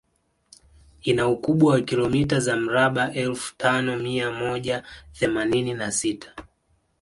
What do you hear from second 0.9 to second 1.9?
Ina ukubwa wa